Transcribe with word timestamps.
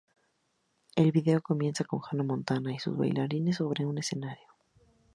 El 0.95 1.11
vídeo 1.11 1.43
comienza 1.43 1.83
con 1.83 2.01
Hannah 2.09 2.23
Montana 2.23 2.73
y 2.73 2.79
sus 2.79 2.97
bailarines 2.97 3.57
sobre 3.57 3.85
un 3.85 3.99
escenario. 3.99 4.47